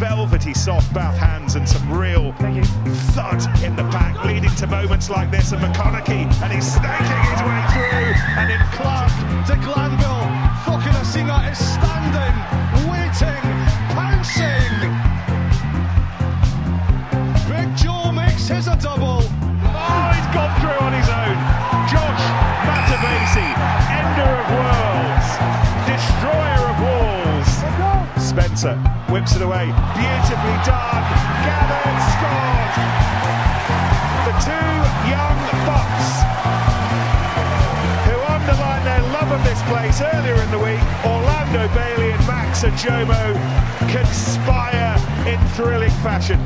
[0.00, 2.32] velvety soft Bath hands and some real
[3.12, 5.52] thud in the pack, leading to moments like this.
[5.52, 8.08] And McConnochie, and he's snaking his way through.
[8.40, 9.12] And in Clark
[9.48, 10.24] to Glanville,
[10.64, 12.36] Cokanasiga is standing,
[12.88, 13.44] waiting,
[13.92, 14.72] pouncing.
[17.52, 19.20] Big Joe makes his a double.
[19.20, 21.36] Oh, he's gone through on his own.
[21.92, 22.24] Josh
[22.64, 23.48] Matavesi,
[24.00, 25.28] ender of worlds,
[25.84, 27.52] destroyer of walls.
[28.16, 29.66] Spencer whips it away,
[29.98, 31.02] beautifully done.
[31.42, 32.70] Gathered, scored.
[34.22, 34.70] The two
[35.10, 36.08] young bucks
[38.06, 42.62] who underlined their love of this place earlier in the week, Orlando Bailey and Max
[42.62, 43.34] Ojomoh
[43.90, 44.94] conspire
[45.26, 46.38] in thrilling fashion.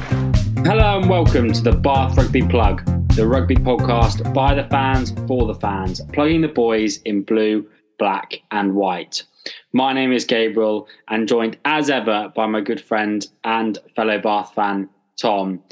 [0.64, 5.46] Hello and welcome to the Bath Rugby Plug, the rugby podcast by the fans for
[5.46, 7.68] the fans, plugging the boys in blue,
[7.98, 9.24] black, and white.
[9.72, 14.54] My name is Gabriel and joined as ever by my good friend and fellow Bath
[14.54, 14.88] fan,
[15.20, 15.62] Tom.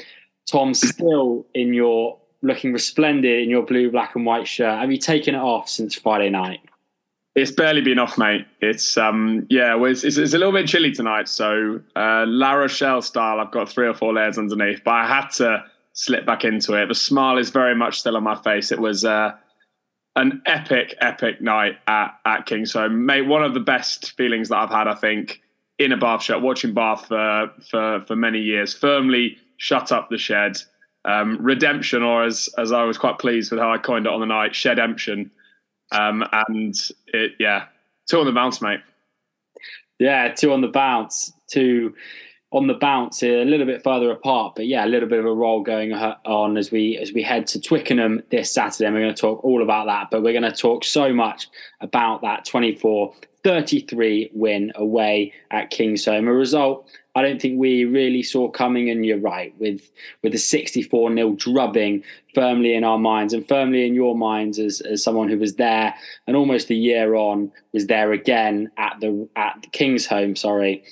[0.51, 4.79] Tom, still in your looking resplendent in your blue, black, and white shirt.
[4.79, 6.61] Have you taken it off since Friday night?
[7.35, 8.47] It's barely been off, mate.
[8.61, 11.29] It's um yeah, it's, it's, it's a little bit chilly tonight.
[11.29, 15.29] So uh, La Rochelle style, I've got three or four layers underneath, but I had
[15.37, 15.65] to
[15.95, 16.89] slip back into it.
[16.89, 18.71] The smile is very much still on my face.
[18.71, 19.33] It was uh,
[20.17, 23.23] an epic, epic night at at Kingsholm, mate.
[23.23, 25.41] One of the best feelings that I've had, I think,
[25.79, 28.75] in a Bath shirt, watching Bath for for for many years.
[28.75, 30.59] Firmly shut up the shed.
[31.05, 34.21] Um, redemption, or as as I was quite pleased with how I coined it on
[34.21, 35.31] the night, shedemption.
[35.91, 36.75] Um, and
[37.09, 37.65] it, yeah,
[38.09, 38.81] two on the bounce, mate.
[39.99, 41.95] Yeah, two on the bounce, two
[42.53, 45.33] on the bounce, a little bit further apart, but yeah, a little bit of a
[45.33, 48.87] roll going on as we as we head to Twickenham this Saturday.
[48.87, 51.49] And we're going to talk all about that, but we're going to talk so much
[51.81, 56.29] about that 24 33 win away at Kingsholm.
[56.29, 59.91] A result I don't think we really saw coming, and you're right, with
[60.23, 62.05] with the 64 0 drubbing
[62.35, 65.95] firmly in our minds and firmly in your minds as, as someone who was there
[66.27, 70.85] and almost a year on was there again at the at Kingsholm sorry.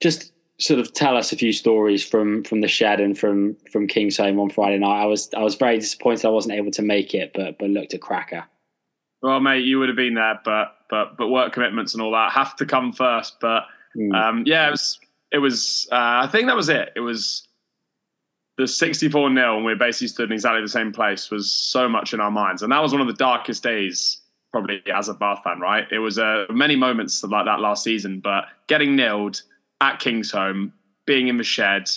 [0.00, 3.86] Just sort of tell us a few stories from from the shed and from from
[3.86, 5.02] Kingsholm on Friday night.
[5.02, 7.94] I was I was very disappointed I wasn't able to make it, but but looked
[7.94, 8.44] a cracker.
[9.22, 12.32] Well, mate, you would have been there, but but but work commitments and all that
[12.32, 13.36] have to come first.
[13.40, 13.64] But
[13.96, 14.14] mm.
[14.14, 14.98] um, yeah, it was
[15.32, 15.88] it was.
[15.92, 16.90] Uh, I think that was it.
[16.96, 17.46] It was
[18.56, 22.12] the 64 0 and we basically stood in exactly the same place was so much
[22.12, 24.20] in our minds, and that was one of the darkest days
[24.50, 25.60] probably as a Bath fan.
[25.60, 29.42] Right, it was uh, many moments like that last season, but getting nilled
[29.80, 30.72] at Kingsholm,
[31.06, 31.90] being in the shed,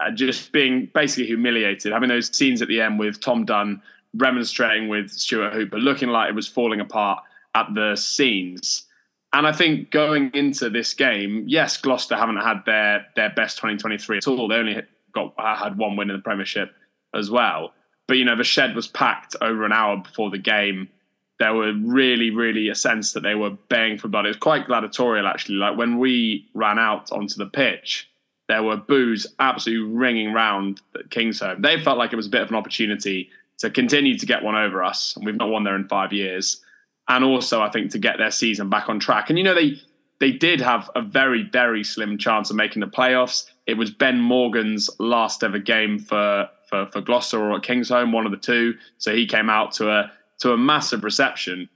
[0.00, 3.82] uh, just being basically humiliated, having those scenes at the end with Tom Dunn
[4.14, 7.22] remonstrating with Stuart Hooper, looking like it was falling apart
[7.54, 8.84] at the scenes.
[9.32, 14.18] And I think going into this game, yes, Gloucester haven't had their their best 2023
[14.18, 14.48] at all.
[14.48, 14.82] They only
[15.12, 16.72] got had one win in the Premiership
[17.14, 17.74] as well.
[18.06, 20.88] But you know, the shed was packed over an hour before the game.
[21.38, 24.26] There were really, really a sense that they were baying for blood.
[24.26, 25.56] It was quite gladiatorial, actually.
[25.56, 28.10] Like when we ran out onto the pitch,
[28.48, 31.62] there were boos absolutely ringing round Kingsholm.
[31.62, 34.56] They felt like it was a bit of an opportunity to continue to get one
[34.56, 35.14] over us.
[35.16, 36.60] And we've not won there in five years
[37.08, 39.30] and also I think to get their season back on track.
[39.30, 39.80] And you know they
[40.20, 43.46] they did have a very very slim chance of making the playoffs.
[43.66, 48.26] It was Ben Morgan's last ever game for for for Gloucester or at Kingsholm, one
[48.26, 48.74] of the two.
[48.98, 51.68] So he came out to a to a massive reception.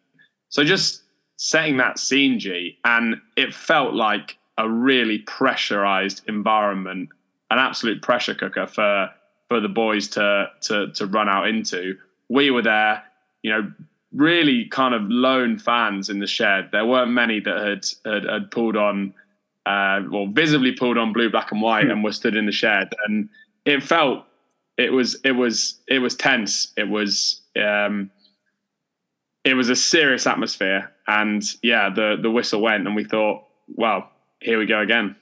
[0.49, 1.03] So just
[1.37, 7.09] setting that scene, G, and it felt like a really pressurized environment,
[7.51, 9.11] an absolute pressure cooker for
[9.49, 11.97] for the boys to to to run out into.
[12.29, 13.03] We were there,
[13.43, 13.73] you know,
[14.15, 16.69] really kind of lone fans in the shed.
[16.73, 19.15] There weren't many that had had, had pulled on,
[19.67, 22.93] uh, well, visibly pulled on blue, black, and white, and were stood in the shed.
[23.07, 23.29] And
[23.65, 24.25] it felt
[24.77, 26.73] it was it was it was tense.
[26.77, 28.11] It was um,
[29.45, 30.91] it was a serious atmosphere.
[31.07, 33.45] And yeah, the the whistle went, and we thought,
[33.75, 35.17] well, here we go again.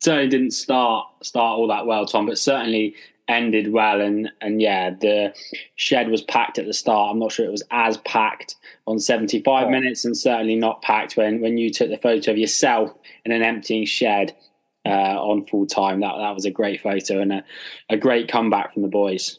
[0.00, 2.94] Certainly didn't start start all that well, Tom, but certainly
[3.28, 5.34] ended well and and yeah the
[5.76, 8.56] shed was packed at the start i'm not sure it was as packed
[8.86, 9.70] on 75 oh.
[9.70, 12.90] minutes and certainly not packed when when you took the photo of yourself
[13.26, 14.34] in an emptying shed
[14.86, 17.44] uh, on full time that that was a great photo and a,
[17.90, 19.38] a great comeback from the boys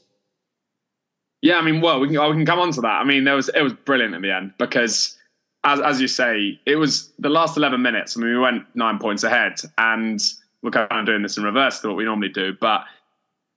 [1.41, 3.24] yeah i mean well we can, oh, we can come on to that i mean
[3.24, 5.18] there was it was brilliant in the end because
[5.63, 9.00] as, as you say it was the last 11 minutes i mean we went nine
[9.00, 10.21] points ahead and
[10.62, 12.83] we're kind of doing this in reverse to what we normally do but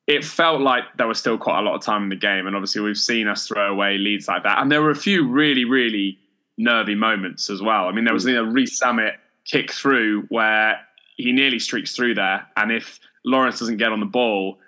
[0.06, 2.46] it felt like there was still quite a lot of time in the game.
[2.46, 4.60] And obviously, we've seen us throw away leads like that.
[4.60, 6.18] And there were a few really, really
[6.58, 7.86] nervy moments as well.
[7.86, 8.30] I mean, there was hmm.
[8.30, 9.14] a Rees Zammit
[9.44, 10.80] kick through where
[11.16, 14.58] he nearly streaks through there, and if Lawrence doesn't get on the ball,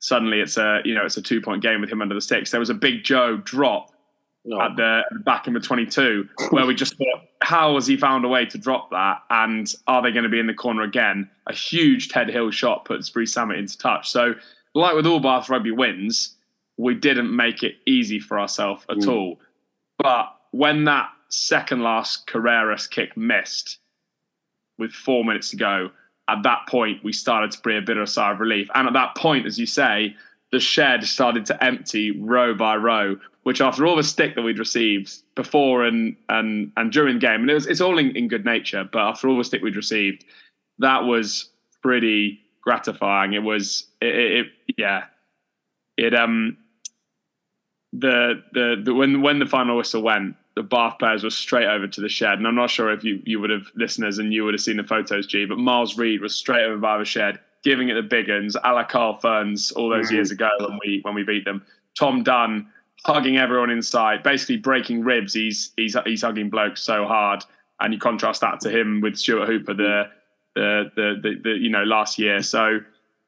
[0.00, 2.50] suddenly it's a you know it's a two point game with him under the sticks.
[2.50, 3.92] There was a big Joe drop
[4.44, 4.60] no.
[4.60, 8.28] at, the, back in the 22 where we just thought, how has he found a
[8.28, 9.18] way to drop that?
[9.30, 11.28] And are they going to be in the corner again?
[11.46, 14.10] A huge Ted Hill shot puts Rees Zammit into touch.
[14.10, 14.34] So,
[14.74, 16.36] like with all Bath rugby wins,
[16.76, 19.08] we didn't make it easy for ourselves at mm.
[19.08, 19.40] all.
[19.98, 23.78] But when that second last Carreras kick missed
[24.78, 25.90] with four minutes to go,
[26.28, 28.68] at that point we started to breathe a bit of a sigh of relief.
[28.74, 30.14] And at that point, as you say,
[30.52, 34.58] the shed started to empty row by row, which after all the stick that we'd
[34.58, 38.28] received before and and and during the game, and it was it's all in, in
[38.28, 40.24] good nature, but after all the stick we'd received,
[40.78, 41.50] that was
[41.82, 43.32] pretty gratifying.
[43.34, 44.32] It was it, it,
[44.68, 45.04] it yeah.
[45.96, 46.56] It um
[47.92, 51.86] the, the the when when the final whistle went, the Bath players were straight over
[51.86, 54.44] to the shed, and I'm not sure if you you would have listeners and you
[54.44, 57.38] would have seen the photos, G, but Miles Reid was straight over by the shed,
[57.62, 60.14] giving it the big uns, a la Carl Fearns all those mm.
[60.14, 61.64] years ago when we when we beat them.
[61.96, 62.66] Tom Dunn
[63.04, 65.32] hugging everyone inside, basically breaking ribs.
[65.32, 67.44] He's he's he's hugging blokes so hard,
[67.78, 70.10] and you contrast that to him with Stuart Hooper the
[70.56, 72.42] the the the, the you know last year.
[72.42, 72.80] So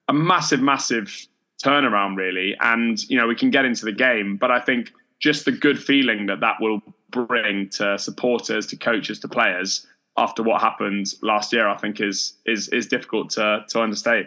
[0.08, 1.16] a massive massive
[1.64, 4.90] turnaround really, and you know we can get into the game, but I think
[5.20, 6.80] just the good feeling that that will
[7.10, 9.86] bring to supporters, to coaches, to players
[10.16, 14.26] after what happened last year, I think is is is difficult to to understate.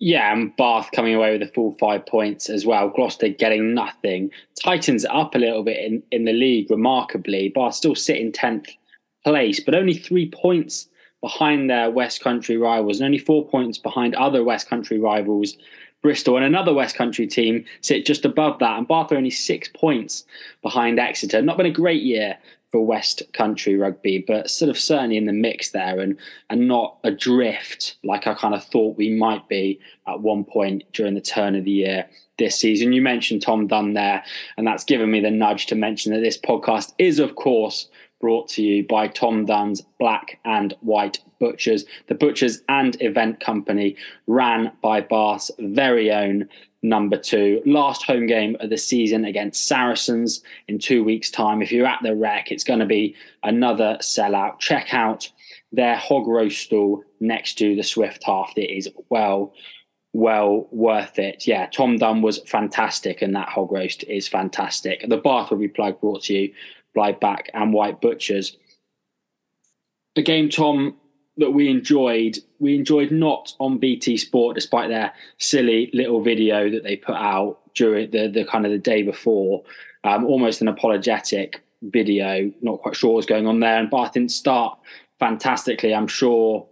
[0.00, 2.88] Yeah, and Bath coming away with a full five points as well.
[2.88, 4.30] Gloucester getting nothing.
[4.60, 7.48] Titans up a little bit in, in the league, remarkably.
[7.48, 8.70] Bath still sit in 10th
[9.24, 10.88] place, but only three points
[11.22, 15.56] behind their West Country rivals and only four points behind other West Country rivals.
[16.04, 19.70] Bristol and another West Country team sit just above that, and Bath are only six
[19.74, 20.26] points
[20.60, 21.40] behind Exeter.
[21.40, 22.36] Not been a great year
[22.70, 26.18] for West Country rugby, but sort of certainly in the mix there and
[26.50, 31.14] and not adrift like I kind of thought we might be at one point during
[31.14, 32.06] the turn of the year
[32.38, 32.92] this season.
[32.92, 34.22] You mentioned Tom Dunn there,
[34.58, 37.88] and that's given me the nudge to mention that this podcast is, of course,
[38.20, 43.96] brought to you by Tom Dunn's Black and White Butchers, the butchers and event company
[44.26, 46.48] ran by Bath's very own
[46.82, 47.60] number two.
[47.66, 51.60] Last home game of the season against Saracens in two weeks' time.
[51.60, 54.58] If you're at the rec, it's going to be another sellout.
[54.58, 55.30] Check out
[55.72, 58.52] their hog roast stall next to the Swift Half.
[58.56, 59.52] It is well,
[60.12, 61.46] well worth it.
[61.46, 65.04] Yeah, Tom Dunn was fantastic, and that hog roast is fantastic.
[65.06, 66.54] The Bath will be plug brought to you
[66.94, 68.56] by Black and White Butchers.
[70.14, 70.96] The game, Tom,
[71.36, 76.84] that we enjoyed, we enjoyed not on BT Sport, despite their silly little video that
[76.84, 79.62] they put out during the, the kind of the day before,
[80.04, 82.52] um, almost an apologetic video.
[82.62, 84.78] Not quite sure what was going on there, and Bath didn't start
[85.18, 85.94] fantastically.
[85.94, 86.66] I'm sure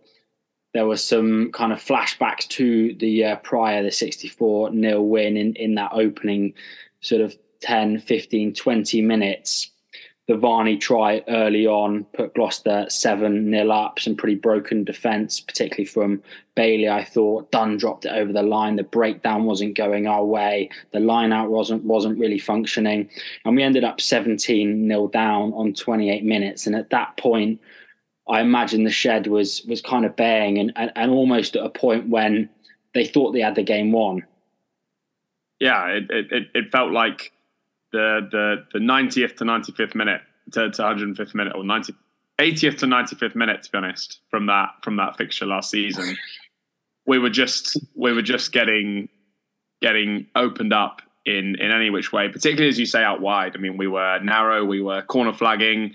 [0.75, 5.55] there was some kind of flashbacks to the uh, prior, the 64 nil win in,
[5.57, 6.55] in that opening
[7.01, 9.72] sort of 10, 15, 20 minutes
[10.29, 15.85] the Varney try early on put Gloucester 7 nil up, some pretty broken defence, particularly
[15.85, 16.23] from
[16.55, 16.89] Bailey.
[16.89, 18.77] I thought Dunn dropped it over the line.
[18.77, 20.71] The breakdown wasn't going our way.
[20.93, 23.11] The line out wasn't wasn't really functioning.
[23.45, 26.67] And we ended up 17 nil down on 28 minutes.
[26.69, 27.61] And at that point,
[28.29, 31.71] I imagine the shed was was kind of baying and, and, and almost at a
[31.71, 32.49] point when
[32.95, 34.25] they thought they had the game won.
[35.59, 37.33] Yeah, it, it, it felt like
[37.93, 40.23] the the the 90th to 95th minute
[40.53, 41.95] to, to 105th minute or 90
[42.39, 46.17] 80th to 95th minute to be honest from that from that fixture last season.
[47.07, 49.09] We were just we were just getting
[49.81, 53.55] getting opened up in in any which way particularly as you say out wide.
[53.55, 55.95] I mean we were narrow we were corner flagging.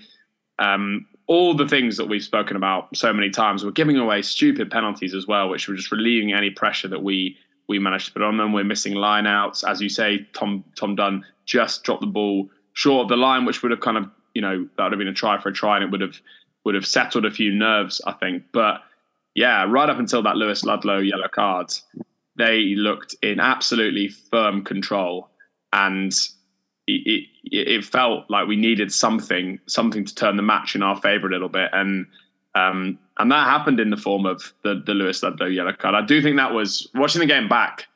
[0.58, 4.70] Um, all the things that we've spoken about so many times we're giving away stupid
[4.70, 7.36] penalties as well which were just relieving any pressure that we
[7.68, 8.52] we managed to put on them.
[8.52, 13.08] We're missing lineouts as you say tom tom dunn just dropped the ball short of
[13.08, 15.40] the line, which would have kind of, you know, that would have been a try
[15.40, 16.20] for a try and it would have
[16.64, 18.44] would have settled a few nerves, I think.
[18.52, 18.82] But
[19.34, 21.72] yeah, right up until that Lewis Ludlow yellow card,
[22.36, 25.28] they looked in absolutely firm control
[25.72, 26.12] and
[26.86, 31.00] it, it, it, felt like we needed something, something to turn the match in our
[31.00, 32.06] favour a little bit, and
[32.58, 35.94] um, and that happened in the form of the the Lewis Ludlow yellow card.
[35.94, 37.86] I do think that was watching the game back.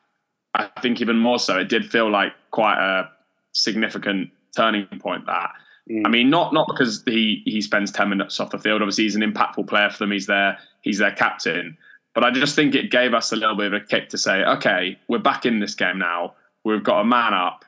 [0.55, 3.09] I think even more so, it did feel like quite a
[3.53, 5.25] significant turning point.
[5.25, 5.49] That
[5.89, 6.03] mm.
[6.05, 8.81] I mean, not not because he he spends ten minutes off the field.
[8.81, 10.11] Obviously, he's an impactful player for them.
[10.11, 11.77] He's their he's their captain.
[12.13, 14.43] But I just think it gave us a little bit of a kick to say,
[14.43, 16.35] okay, we're back in this game now.
[16.63, 17.65] We've got a man up.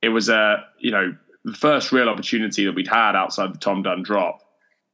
[0.00, 3.82] It was a you know the first real opportunity that we'd had outside the Tom
[3.82, 4.42] Dunn drop.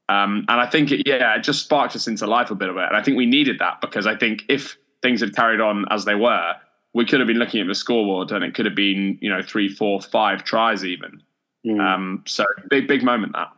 [0.09, 2.77] Um, and I think it, yeah, it just sparked us into life a bit of
[2.77, 2.85] it.
[2.85, 6.05] And I think we needed that because I think if things had carried on as
[6.05, 6.55] they were,
[6.95, 9.43] we could have been looking at the scoreboard and it could have been, you know,
[9.43, 11.23] three, four, five tries even.
[11.67, 11.81] Mm.
[11.81, 13.49] Um, so big, big moment that.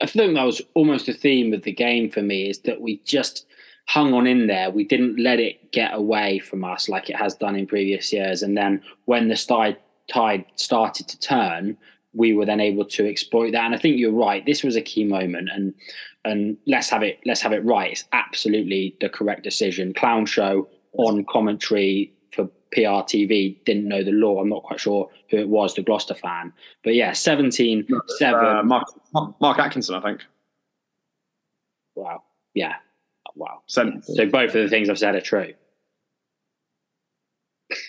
[0.00, 2.98] I think that was almost a theme of the game for me is that we
[3.04, 3.46] just
[3.86, 4.70] hung on in there.
[4.70, 8.42] We didn't let it get away from us like it has done in previous years.
[8.42, 9.76] And then when the
[10.08, 11.76] tide started to turn,
[12.14, 13.64] we were then able to exploit that.
[13.64, 14.44] And I think you're right.
[14.44, 15.74] This was a key moment, and
[16.24, 17.92] and let's have it let's have it right.
[17.92, 19.94] It's absolutely the correct decision.
[19.94, 24.40] Clown show on commentary for PR TV didn't know the law.
[24.40, 26.52] I'm not quite sure who it was, the Gloucester fan.
[26.82, 27.86] But yeah, 17
[28.18, 28.46] 7.
[28.46, 28.88] Uh, Mark,
[29.40, 30.22] Mark Atkinson, I think.
[31.94, 32.22] Wow.
[32.54, 32.74] Yeah.
[33.34, 33.62] Wow.
[33.66, 35.54] So, so both of the things I've said are true.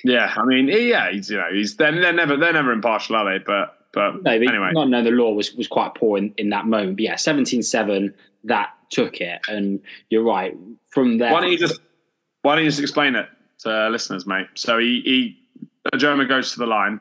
[0.04, 3.32] Yeah, I mean, yeah, he's you know, he's they're, they're never they're never impartial, are
[3.32, 3.44] they?
[3.44, 6.68] But but no, anyway, not know the law was was quite poor in, in that
[6.68, 6.98] moment.
[6.98, 8.14] But yeah, 17-7,
[8.46, 9.80] that took it, and
[10.10, 10.56] you're right.
[10.90, 11.80] From there, why don't you just
[12.42, 13.28] why don't you just explain it
[13.60, 14.48] to listeners, mate?
[14.56, 15.40] So he he
[15.94, 17.00] Adomah goes to the line.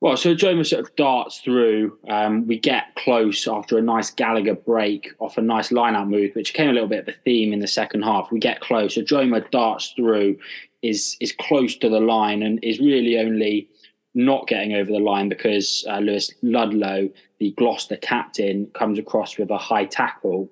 [0.00, 1.98] Well, so Adomah sort of darts through.
[2.08, 6.54] Um, we get close after a nice Gallagher break off a nice line-out move, which
[6.54, 8.30] came a little bit of a theme in the second half.
[8.30, 8.94] We get close.
[8.96, 10.38] Adomah darts through,
[10.82, 13.68] is is close to the line, and is really only
[14.18, 17.08] not getting over the line because uh, Lewis Ludlow,
[17.38, 20.50] the Gloucester captain, comes across with a high tackle.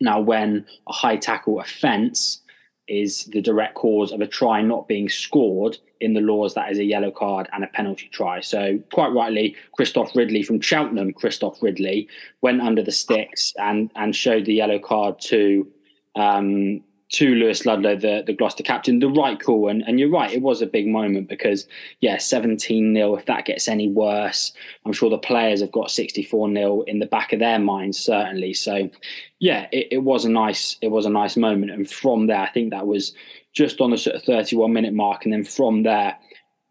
[0.00, 2.40] Now, when a high tackle offence
[2.88, 6.78] is the direct cause of a try not being scored in the laws, that is
[6.78, 8.40] a yellow card and a penalty try.
[8.40, 12.08] So, quite rightly, Christophe Ridley from Cheltenham, Christophe Ridley,
[12.40, 15.70] went under the sticks and and showed the yellow card to
[16.14, 19.68] um, to Lewis Ludlow, the, the Gloucester captain, the right call.
[19.68, 21.66] And, and you're right, it was a big moment because,
[22.00, 24.52] yeah, 17 0, if that gets any worse,
[24.84, 28.54] I'm sure the players have got 64 0 in the back of their minds, certainly.
[28.54, 28.90] So,
[29.38, 31.70] yeah, it, it was a nice it was a nice moment.
[31.70, 33.14] And from there, I think that was
[33.52, 35.24] just on the sort of 31 minute mark.
[35.24, 36.16] And then from there,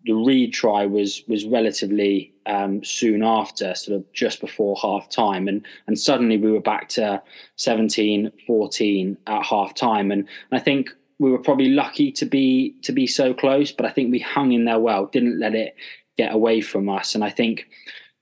[0.05, 5.65] the retry was was relatively um, soon after, sort of just before half time, and
[5.87, 7.21] and suddenly we were back to
[7.57, 12.75] 17, 14 at half time, and, and I think we were probably lucky to be
[12.83, 15.75] to be so close, but I think we hung in there well, didn't let it
[16.17, 17.67] get away from us, and I think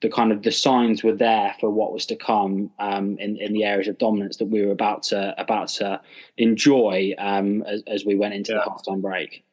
[0.02, 3.52] the kind of the signs were there for what was to come um, in in
[3.52, 6.00] the areas of dominance that we were about to about to
[6.38, 8.60] enjoy um, as, as, we went into yeah.
[8.64, 9.44] the halftime break.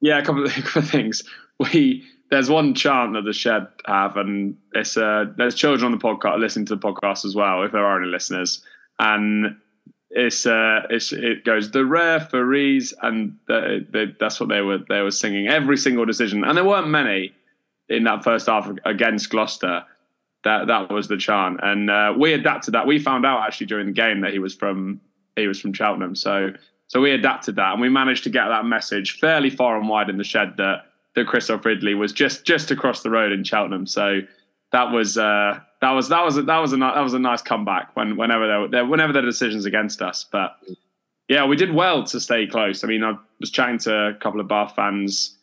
[0.00, 1.22] Yeah, a couple of, a couple of things
[1.58, 6.04] we there's one chant that the shed have, and it's uh, there's children on the
[6.04, 8.62] podcast listening to the podcast as well, if there are any listeners,
[8.98, 9.56] and
[10.10, 15.02] it's uh, it's it goes the referees, and the, the, that's what they were they
[15.02, 17.32] were singing every single decision, and there weren't many
[17.88, 19.84] in that first half against Gloucester.
[20.44, 22.86] That that was the chant, and uh, we adapted that.
[22.86, 25.00] We found out actually during the game that he was from
[25.36, 26.50] he was from Cheltenham, so
[26.88, 30.08] so we adapted that, and we managed to get that message fairly far and wide
[30.08, 30.84] in the shed that
[31.16, 33.86] that Christophe Ridley was just just across the road in Cheltenham.
[33.86, 34.20] So
[34.72, 37.42] that was uh, that was that was a, that was a that was a nice
[37.42, 40.24] comeback when whenever there, whenever there decisions against us.
[40.30, 40.56] But
[41.28, 42.84] yeah, we did well to stay close.
[42.84, 45.36] I mean, I was chatting to a couple of Bath fans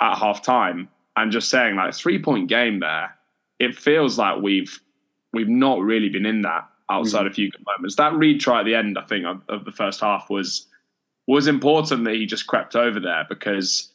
[0.00, 3.14] at half time and just saying like three point game there.
[3.58, 4.80] It feels like we've
[5.32, 7.28] we've not really been in that outside mm-hmm.
[7.28, 7.96] a few good moments.
[7.96, 10.66] That Reid try at the end, I think, of, of the first half was
[11.26, 13.93] was important that he just crept over there because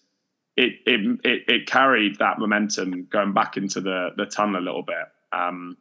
[0.59, 4.83] it, it it it carried that momentum going back into the the tunnel a little
[4.83, 4.97] bit.
[5.31, 5.77] Um,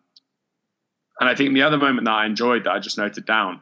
[1.20, 3.60] and I think the other moment that I enjoyed that I just noted down,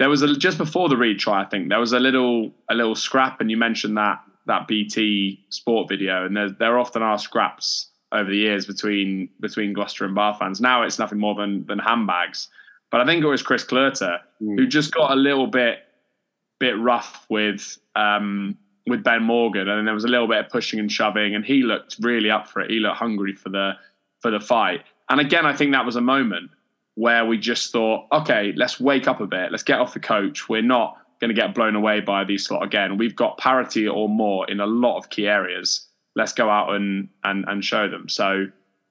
[0.00, 1.46] there was a just before the retry.
[1.46, 5.44] I think there was a little a little scrap, and you mentioned that that BT
[5.50, 10.14] Sport video, and there there often are scraps over the years between between Gloucester and
[10.14, 10.60] Bath fans.
[10.60, 12.48] Now it's nothing more than than handbags,
[12.90, 14.58] but I think it was Chris Clurter mm.
[14.58, 15.78] who just got a little bit
[16.58, 20.80] bit rough with um, with Ben Morgan, and there was a little bit of pushing
[20.80, 22.70] and shoving, and he looked really up for it.
[22.70, 23.72] He looked hungry for the
[24.20, 24.84] for the fight.
[25.08, 26.50] And again, I think that was a moment
[26.94, 29.50] where we just thought, okay, let's wake up a bit.
[29.50, 30.48] Let's get off the coach.
[30.48, 32.98] We're not going to get blown away by these slot again.
[32.98, 35.86] We've got parity or more in a lot of key areas.
[36.14, 38.08] Let's go out and and and show them.
[38.08, 38.46] So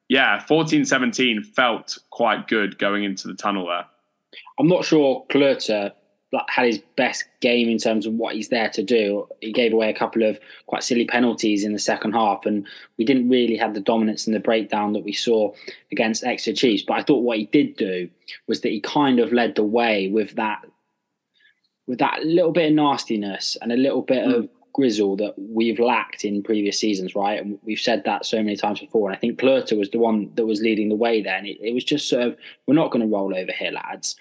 [0.09, 3.85] yeah, 14-17 felt quite good going into the tunnel there.
[4.59, 5.25] I'm not sure
[6.31, 9.27] Clurter had his best game in terms of what he's there to do.
[9.41, 12.65] He gave away a couple of quite silly penalties in the second half, and
[12.97, 15.51] we didn't really have the dominance and the breakdown that we saw
[15.91, 16.83] against Exeter Chiefs.
[16.87, 18.09] But I thought what he did do
[18.47, 20.61] was that he kind of led the way with that,
[21.87, 24.35] with that little bit of nastiness and a little bit mm.
[24.35, 27.41] of grizzle that we've lacked in previous seasons, right?
[27.41, 29.09] And we've said that so many times before.
[29.09, 31.35] And I think Clurter was the one that was leading the way there.
[31.35, 34.15] And it, it was just sort of, we're not going to roll over here, lads.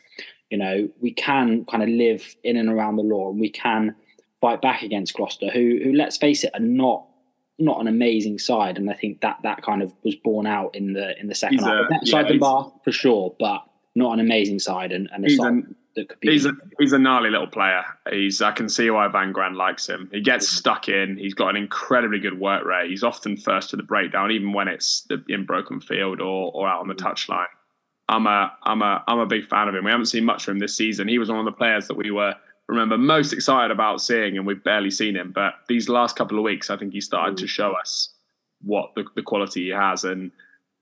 [0.50, 3.94] You know, we can kind of live in and around the law and we can
[4.40, 7.06] fight back against Gloucester, who, who let's face it, are not
[7.60, 10.94] not an amazing side, and I think that that kind of was borne out in
[10.94, 11.90] the in the second he's half.
[11.90, 13.62] A, yeah, side the bar for sure, but
[13.94, 15.62] not an amazing side, and, and a side
[15.96, 16.30] that could be.
[16.32, 17.84] He's a he's a gnarly little player.
[18.10, 20.08] He's I can see why Van Graan likes him.
[20.12, 21.18] He gets stuck in.
[21.18, 22.90] He's got an incredibly good work rate.
[22.90, 26.80] He's often first to the breakdown, even when it's in broken field or or out
[26.80, 27.06] on the mm-hmm.
[27.06, 27.46] touchline.
[28.10, 29.84] I'm a I'm a I'm a big fan of him.
[29.84, 31.08] We haven't seen much of him this season.
[31.08, 32.34] He was one of the players that we were
[32.70, 35.32] remember most excited about seeing, and we've barely seen him.
[35.32, 37.40] But these last couple of weeks, I think he started mm.
[37.40, 38.14] to show us
[38.62, 40.04] what the, the quality he has.
[40.04, 40.30] And,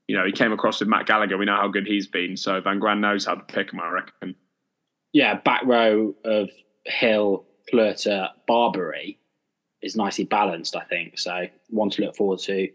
[0.07, 1.39] you know, he came across with Matt Gallagher.
[1.39, 2.37] We know how good he's been.
[2.37, 4.35] So Van Graan knows how to pick him, I reckon.
[5.13, 6.51] Yeah, back row of
[6.85, 9.19] Hill, Clurter, Barbeary
[9.81, 11.19] is nicely balanced, I think.
[11.19, 12.69] So one to look forward to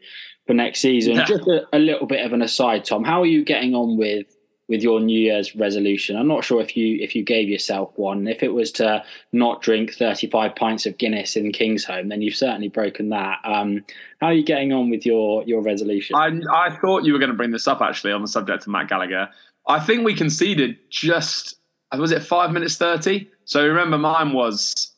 [0.48, 1.16] for next season.
[1.16, 1.26] Yeah.
[1.26, 3.04] Just a, a little bit of an aside, Tom.
[3.04, 4.28] How are you getting on with
[4.74, 6.18] with your New Year's resolution.
[6.18, 8.28] I'm not sure if you if you gave yourself one.
[8.28, 12.70] If it was to not drink 35 pints of Guinness in Kingsholm, then you've certainly
[12.70, 13.38] broken that.
[13.44, 13.86] Um,
[14.20, 16.16] how are you getting on with your your resolution?
[16.16, 18.70] I, I thought you were going to bring this up actually on the subject of
[18.70, 19.30] Matt Gallagher.
[19.68, 21.56] I think we conceded just
[21.96, 23.30] was it five minutes thirty.
[23.46, 24.92] So remember, mine was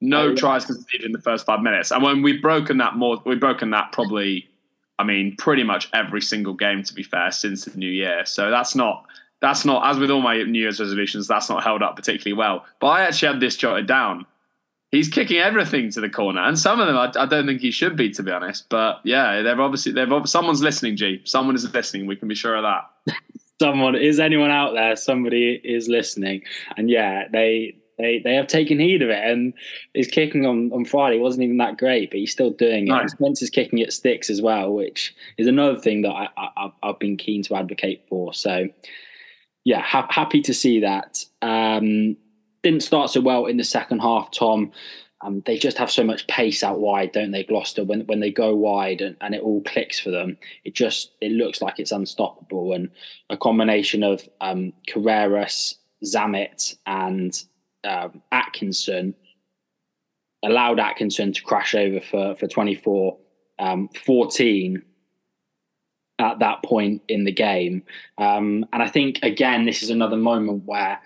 [0.00, 0.36] no oh, yeah.
[0.36, 3.70] tries conceded in the first five minutes, and when we've broken that more, we've broken
[3.70, 4.48] that probably
[5.00, 8.26] I mean, pretty much every single game, to be fair, since the new year.
[8.26, 9.06] So that's not
[9.40, 12.66] that's not as with all my New Year's resolutions, that's not held up particularly well.
[12.78, 14.26] But I actually had this jotted down.
[14.90, 17.70] He's kicking everything to the corner, and some of them I, I don't think he
[17.70, 18.68] should be, to be honest.
[18.68, 20.96] But yeah, they've obviously they've someone's listening.
[20.96, 22.06] G, someone is listening.
[22.06, 23.14] We can be sure of that.
[23.62, 24.96] someone is anyone out there?
[24.96, 26.42] Somebody is listening,
[26.76, 29.52] and yeah, they they they have taken heed of it, and
[29.94, 32.90] his kicking on, on Friday wasn't even that great, but he's still doing it.
[32.90, 33.12] Nice.
[33.12, 37.16] Spencer's kicking at sticks as well, which is another thing that I, I, have been
[37.16, 38.32] keen to advocate for.
[38.34, 38.68] So,
[39.64, 41.24] yeah, ha- happy to see that.
[41.42, 42.16] Um,
[42.62, 44.72] didn't start so well in the second half, Tom.
[45.22, 47.84] Um, they just have so much pace out wide, don't they, Gloucester?
[47.84, 51.32] When when they go wide and, and it all clicks for them, it just it
[51.32, 52.72] looks like it's unstoppable.
[52.72, 52.90] And
[53.28, 57.38] a combination of um, Carreras, Zammit, and
[57.84, 59.14] um, Atkinson
[60.44, 63.16] allowed Atkinson to crash over for for 24
[63.58, 64.82] um, 14
[66.18, 67.82] at that point in the game.
[68.18, 71.00] Um, and I think again, this is another moment where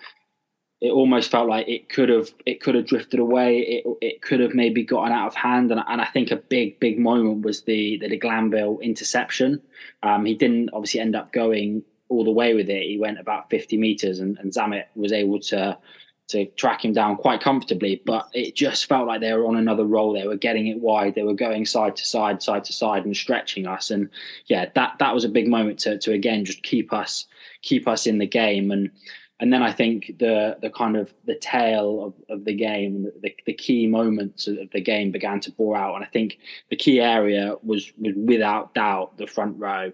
[0.81, 3.59] it almost felt like it could have it could have drifted away.
[3.59, 5.71] It it could have maybe gotten out of hand.
[5.71, 9.61] And, and I think a big big moment was the the Glanville interception.
[10.03, 12.83] Um, he didn't obviously end up going all the way with it.
[12.83, 15.77] He went about 50 meters, and, and Zammit was able to
[16.27, 18.01] to track him down quite comfortably.
[18.05, 20.13] But it just felt like they were on another roll.
[20.13, 21.15] They were getting it wide.
[21.15, 23.91] They were going side to side, side to side, and stretching us.
[23.91, 24.09] And
[24.47, 27.25] yeah, that that was a big moment to to again just keep us
[27.61, 28.71] keep us in the game.
[28.71, 28.91] And
[29.39, 33.35] and then I think the the kind of the tail of, of the game, the,
[33.45, 35.95] the key moments of the game began to bore out.
[35.95, 39.91] And I think the key area was was without doubt the front row.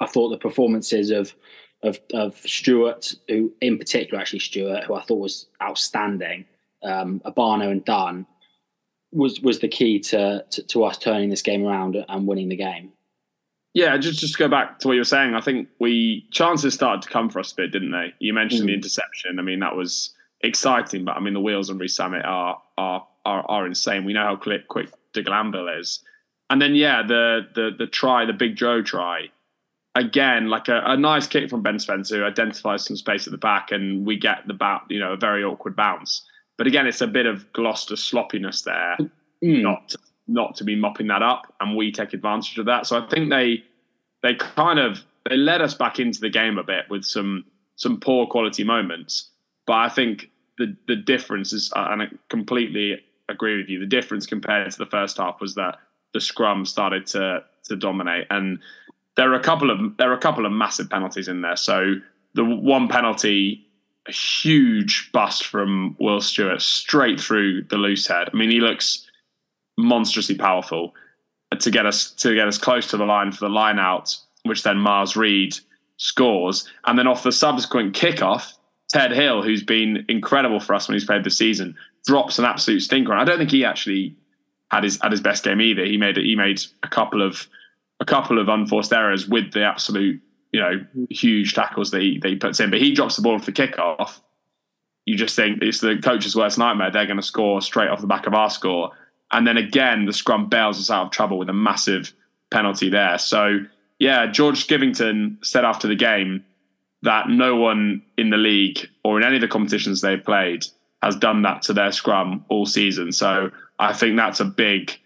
[0.00, 1.34] I thought the performances of
[1.82, 6.44] of of Stewart, who in particular actually Stewart, who I thought was outstanding,
[6.82, 8.26] um, Obano and Dunn,
[9.12, 12.56] was was the key to, to, to us turning this game around and winning the
[12.56, 12.92] game.
[13.72, 16.74] Yeah, just just to go back to what you were saying, I think we chances
[16.74, 18.12] started to come for us a bit, didn't they?
[18.18, 18.66] You mentioned mm.
[18.66, 19.38] the interception.
[19.38, 23.06] I mean, that was exciting, but I mean the wheels on Rees Zammit are are
[23.24, 24.04] are, are insane.
[24.04, 26.00] We know how quick quick de Glanville is,
[26.50, 29.30] and then yeah, the the the try, the big Joe try
[29.94, 33.38] again, like a, a, nice kick from Ben Spencer who identifies some space at the
[33.38, 36.26] back, and we get the bat, you know, a very awkward bounce.
[36.56, 38.96] But again, it's a bit of Gloucester sloppiness there,
[39.42, 39.62] mm.
[39.62, 39.94] not
[40.28, 42.86] not to be mopping that up, and we take advantage of that.
[42.86, 43.64] So I think they
[44.22, 47.44] they kind of they led us back into the game a bit with some
[47.76, 49.30] some poor quality moments.
[49.66, 53.80] But I think the the difference is, uh, and I completely agree with you.
[53.80, 55.78] The difference compared to the first half was that
[56.12, 58.58] the scrum started to to dominate and
[59.20, 61.54] there are a couple of there are a couple of massive penalties in there.
[61.54, 61.96] So
[62.32, 63.68] the one penalty,
[64.08, 68.30] a huge bust from Will Stewart straight through the loose head.
[68.32, 69.06] I mean, he looks
[69.76, 70.94] monstrously powerful
[71.58, 74.62] to get us to get us close to the line for the line out, which
[74.62, 75.54] then Miles Reid
[75.98, 78.54] scores, and then off the subsequent kickoff,
[78.88, 82.80] Ted Hill, who's been incredible for us when he's played this season, drops an absolute
[82.80, 83.12] stinker.
[83.12, 84.16] And I don't think he actually
[84.70, 85.84] had his had his best game either.
[85.84, 87.46] He made he made a couple of
[88.00, 90.20] a couple of unforced errors with the absolute,
[90.52, 92.70] you know, huge tackles that he, that he puts in.
[92.70, 94.20] But he drops the ball for kickoff.
[95.04, 96.90] you just think it's the coach's worst nightmare.
[96.90, 98.90] They're going to score straight off the back of our score.
[99.32, 102.12] And then again, the scrum bails us out of trouble with a massive
[102.50, 103.18] penalty there.
[103.18, 103.60] So,
[103.98, 106.44] yeah, George Skivington said after the game
[107.02, 110.66] that no one in the league or in any of the competitions they've played
[111.02, 113.12] has done that to their scrum all season.
[113.12, 114.98] So I think that's a big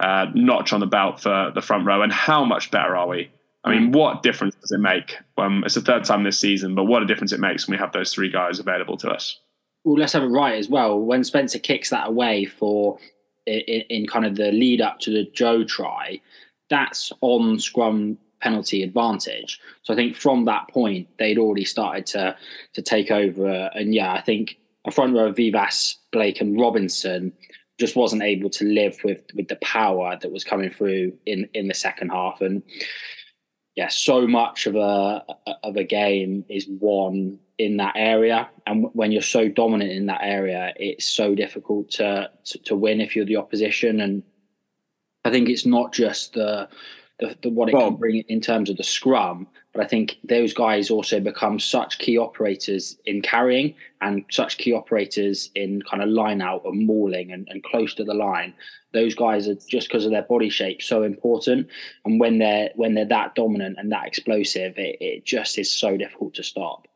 [0.00, 2.02] uh, notch on the belt for the front row.
[2.02, 3.30] And how much better are we?
[3.64, 5.16] I mean, what difference does it make?
[5.38, 7.80] Um, it's the third time this season, but what a difference it makes when we
[7.80, 9.40] have those three guys available to us.
[9.84, 11.00] Well, let's have it right as well.
[11.00, 12.98] When Spencer kicks that away for
[13.44, 16.20] in, in kind of the lead up to the Joe try,
[16.70, 19.60] that's on scrum penalty advantage.
[19.82, 22.36] So I think from that point they'd already started to
[22.74, 23.70] to take over.
[23.74, 27.32] And yeah, I think a front row of Vivas, Blake, and Robinson
[27.78, 31.68] just wasn't able to live with with the power that was coming through in in
[31.68, 32.40] the second half.
[32.40, 32.62] And
[33.74, 35.24] yeah, so much of a
[35.62, 40.20] of a game is won in that area, and when you're so dominant in that
[40.22, 44.00] area, it's so difficult to to, to win if you're the opposition.
[44.00, 44.22] And
[45.24, 46.68] I think it's not just the
[47.18, 49.48] the, the what it well, can bring in terms of the scrum.
[49.76, 54.72] But I think those guys also become such key operators in carrying and such key
[54.72, 58.54] operators in kind of line out and mauling and, and close to the line.
[58.94, 61.68] Those guys are just because of their body shape so important.
[62.06, 65.98] And when they're when they're that dominant and that explosive, it, it just is so
[65.98, 66.88] difficult to stop.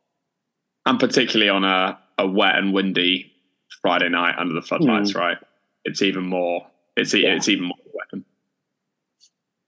[0.87, 3.31] And particularly on a, a wet and windy
[3.83, 5.21] Friday night under the floodlights, mm.
[5.21, 5.37] right?
[5.85, 6.66] It's even more.
[6.97, 7.35] It's yeah.
[7.35, 8.25] it's even more weapon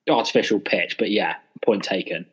[0.09, 2.27] artificial pitch, but yeah, point taken.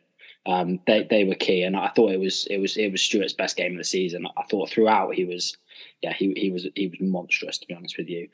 [0.46, 3.32] Um, they they were key, and I thought it was it was it was Stewart's
[3.32, 4.26] best game of the season.
[4.36, 5.56] I thought throughout he was
[6.00, 8.28] yeah he he was he was monstrous to be honest with you.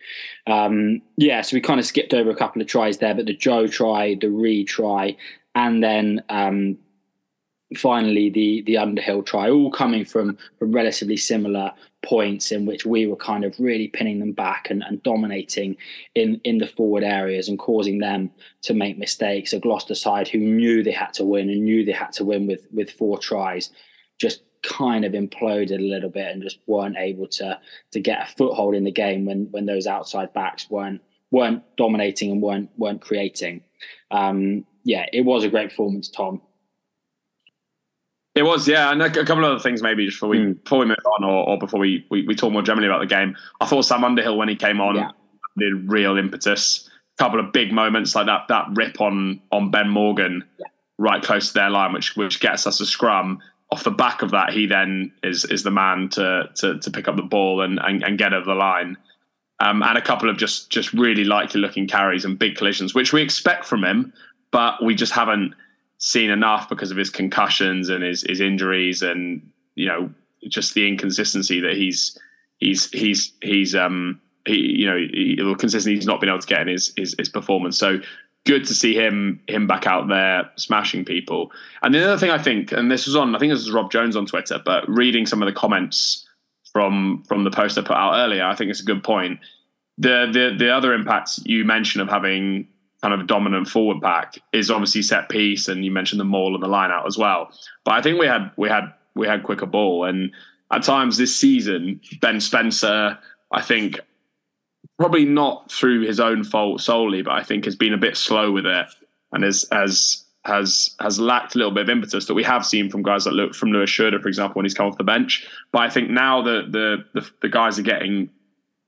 [0.47, 3.35] Um, yeah, so we kind of skipped over a couple of tries there, but the
[3.35, 5.16] Joe try, the retry,
[5.55, 6.79] and then um,
[7.77, 11.73] finally the the Underhill try, all coming from from relatively similar
[12.05, 15.77] points in which we were kind of really pinning them back and, and dominating
[16.15, 18.31] in in the forward areas and causing them
[18.63, 19.53] to make mistakes.
[19.53, 22.47] A Gloucester side who knew they had to win and knew they had to win
[22.47, 23.71] with with four tries,
[24.19, 27.59] just kind of imploded a little bit and just weren't able to
[27.93, 31.01] to get a foothold in the game when when those outside backs weren't
[31.31, 33.63] weren't dominating and weren't weren't creating.
[34.11, 36.41] Um, yeah, it was a great performance, Tom.
[38.37, 40.62] It was, yeah, and a, couple of other things maybe just before we mm.
[40.62, 43.07] before we move on, or, or before we, we, we talk more generally about the
[43.07, 43.35] game.
[43.62, 45.11] I thought Sam Underhill when he came on yeah.
[45.57, 46.88] did real impetus.
[47.18, 50.66] A couple of big moments like that that rip on on Ben Morgan yeah.
[50.99, 53.40] right close to their line, which which gets us a scrum.
[53.72, 57.09] Off the back of that, he then is is the man to to, to pick
[57.09, 58.99] up the ball and, and, and get over the line.
[59.61, 63.14] Um, and a couple of just just really likely looking carries and big collisions, which
[63.14, 64.12] we expect from him,
[64.51, 65.55] but we just haven't
[65.99, 70.11] seen enough because of his concussions and his, his injuries and you know
[70.49, 72.19] just the inconsistency that he's
[72.59, 76.63] he's he's he's um he you know he, consistently he's not been able to get
[76.63, 77.79] in his, his his performance.
[77.79, 78.01] So
[78.45, 81.51] good to see him him back out there smashing people.
[81.83, 83.91] And the other thing i think and this was on i think this was rob
[83.91, 86.27] jones on twitter but reading some of the comments
[86.73, 89.41] from from the post i put out earlier i think it's a good point.
[89.99, 92.69] The the the other impacts you mentioned of having
[93.03, 96.63] kind of dominant forward pack is obviously set piece, and you mentioned the maul and
[96.63, 97.51] the line out as well.
[97.85, 100.33] But I think we had we had we had quicker ball, and
[100.73, 103.19] at times this season, Ben Spencer,
[103.53, 104.01] I think
[104.99, 108.51] probably not through his own fault solely, but I think has been a bit slow
[108.51, 108.87] with it,
[109.33, 112.89] and has has has has lacked a little bit of impetus that we have seen
[112.89, 115.47] from guys like look from Louis Schreuder, for example, when he's come off the bench.
[115.73, 118.31] But I think now that the the, the guys are getting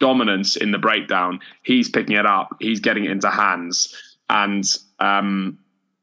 [0.00, 1.40] dominance in the breakdown.
[1.62, 2.56] He's picking it up.
[2.60, 3.94] He's getting it into hands,
[4.30, 4.64] and
[4.98, 5.58] um,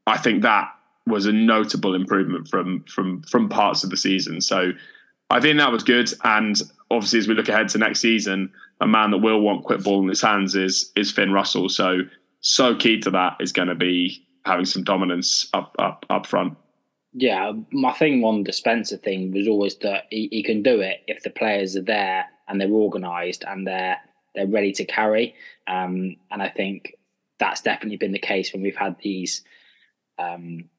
[0.07, 0.71] I think that
[1.07, 4.41] was a notable improvement from from from parts of the season.
[4.41, 4.71] So
[5.29, 6.11] I think that was good.
[6.23, 6.59] And
[6.91, 10.01] obviously, as we look ahead to next season, a man that will want quick ball
[10.01, 11.69] in his hands is is Finn Russell.
[11.69, 11.99] So
[12.41, 16.57] so key to that is going to be having some dominance up up up front.
[17.17, 21.01] Yeah, my thing on the Spencer thing was always that he, he can do it
[21.07, 23.97] if the players are there and they're organised and they're
[24.35, 25.33] they're ready to carry.
[25.65, 26.95] Um, and I think
[27.39, 29.43] that's definitely been the case when we've had these
[30.19, 30.69] um,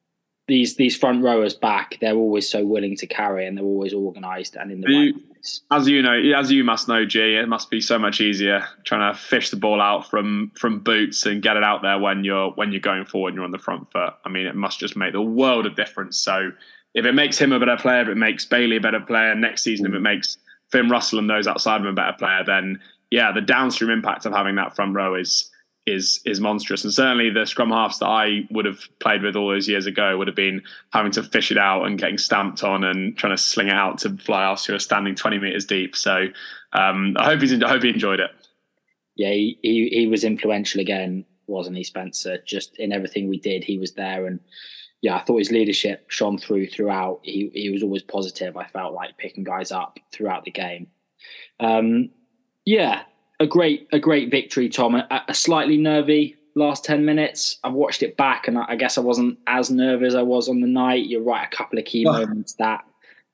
[0.46, 1.98] these these front rowers back.
[2.00, 5.14] They're always so willing to carry and they're always organised and in the right.
[5.70, 9.12] As you know, as you must know, G, it must be so much easier trying
[9.12, 12.50] to fish the ball out from from boots and get it out there when you're
[12.50, 14.14] when you're going forward and you're on the front foot.
[14.24, 16.16] I mean, it must just make the world of difference.
[16.18, 16.50] So
[16.94, 19.62] if it makes him a better player, if it makes Bailey a better player next
[19.62, 20.38] season, if it makes
[20.72, 22.80] Finn Russell and those outside him a better player, then
[23.10, 25.50] yeah, the downstream impact of having that front row is
[25.86, 26.84] is is monstrous.
[26.84, 30.18] And certainly the scrum halves that I would have played with all those years ago
[30.18, 33.42] would have been having to fish it out and getting stamped on and trying to
[33.42, 35.96] sling it out to fly us who are standing 20 meters deep.
[35.96, 36.26] So
[36.72, 38.30] um, I hope he's I hope he enjoyed it.
[39.14, 42.38] Yeah, he, he, he was influential again, wasn't he, Spencer?
[42.44, 44.40] Just in everything we did, he was there and
[45.02, 47.20] yeah, I thought his leadership shone through throughout.
[47.22, 48.56] He he was always positive.
[48.56, 50.88] I felt like picking guys up throughout the game.
[51.60, 52.10] Um,
[52.64, 53.02] yeah,
[53.40, 54.94] a great a great victory, Tom.
[54.94, 57.58] A, a, slightly nervy last ten minutes.
[57.64, 60.48] I've watched it back, and I, I, guess I wasn't as nervous as I was
[60.48, 61.06] on the night.
[61.06, 61.46] You're right.
[61.46, 62.12] A couple of key oh.
[62.12, 62.84] moments that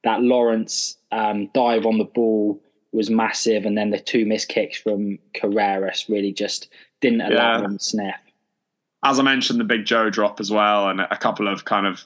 [0.05, 2.61] that Lawrence um, dive on the ball
[2.93, 6.69] was massive, and then the two missed kicks from Carreras really just
[7.01, 7.61] didn't allow yeah.
[7.63, 8.15] them to sniff
[9.05, 12.05] as I mentioned, the big Joe drop as well, and a couple of kind of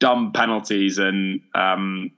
[0.00, 0.98] dumb penalties.
[0.98, 2.10] And um,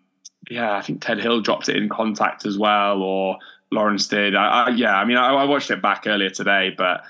[0.50, 3.38] yeah, I think Ted Hill dropped it in contact as well, or
[3.70, 4.34] Lawrence did.
[4.34, 7.02] I, I, yeah, I mean, I, I, watched it back earlier today, but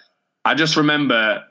[0.45, 1.45] I just remember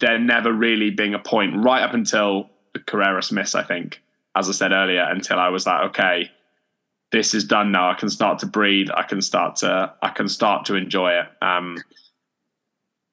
[0.00, 3.54] there never really being a point right up until the Carreras miss.
[3.54, 4.02] I think,
[4.36, 6.30] as I said earlier, until I was like, okay,
[7.12, 7.90] this is done now.
[7.90, 8.88] I can start to breathe.
[8.94, 11.26] I can start to I can start to enjoy it.
[11.42, 11.78] Um,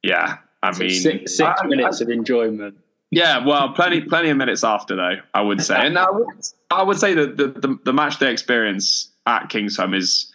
[0.03, 2.77] yeah, I mean, six, six I, minutes of enjoyment.
[3.11, 5.17] Yeah, well, plenty, plenty of minutes after though.
[5.33, 6.27] I would say, and I would,
[6.69, 10.33] I would say that the, the, the match day experience at Kingsholm is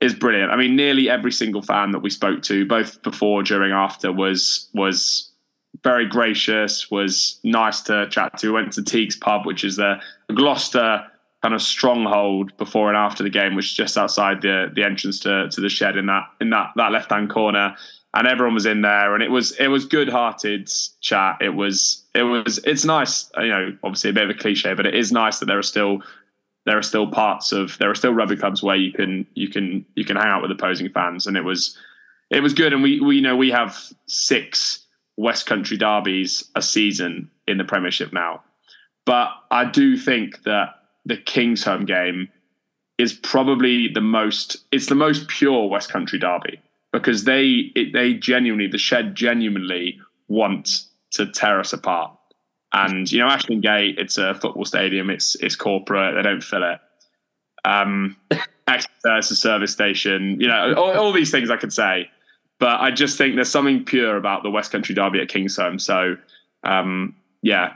[0.00, 0.50] is brilliant.
[0.50, 4.68] I mean, nearly every single fan that we spoke to, both before, during, after, was
[4.74, 5.30] was
[5.82, 6.90] very gracious.
[6.90, 8.48] Was nice to chat to.
[8.48, 10.00] We went to Teague's pub, which is the
[10.34, 11.06] Gloucester
[11.42, 15.20] kind of stronghold before and after the game, which is just outside the the entrance
[15.20, 17.76] to to the shed in that in that that left hand corner
[18.14, 22.04] and everyone was in there and it was it was good hearted chat it was
[22.14, 25.12] it was it's nice you know obviously a bit of a cliche but it is
[25.12, 26.02] nice that there are still
[26.66, 29.84] there are still parts of there are still rugby clubs where you can you can
[29.94, 31.26] you can hang out with opposing fans.
[31.26, 31.76] And it was
[32.30, 32.72] it was good.
[32.72, 37.64] And we we you know we have six west country derbies a season in the
[37.64, 38.42] premiership now.
[39.06, 40.74] But i do think that
[41.06, 42.28] the Kingsholm game
[42.98, 46.60] is probably the most it's the most pure west country derby
[46.92, 52.12] because they it, they genuinely the shed genuinely want to tear us apart.
[52.72, 55.10] And you know, Ashton Gate, it's a football stadium.
[55.10, 56.14] It's it's corporate.
[56.14, 56.78] They don't fill it.
[57.64, 58.16] Um,
[58.68, 60.40] it's a service station.
[60.40, 62.10] You know, all, all, these things I could say,
[62.58, 65.80] but I just think there's something pure about the West Country Derby at Kingsholm.
[65.80, 66.16] So,
[66.62, 67.74] um, yeah,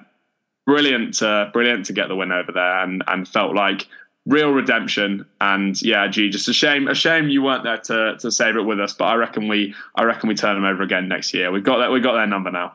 [0.67, 3.89] brilliant, to, brilliant to get the win over there, and and felt like
[4.27, 5.27] real redemption.
[5.41, 6.87] And yeah, gee, just a shame.
[6.87, 8.93] A shame you weren't there to to save it with us.
[8.93, 11.51] But I reckon we I reckon we turn them over again next year.
[11.51, 11.91] We've got that.
[11.91, 12.75] We got their number now.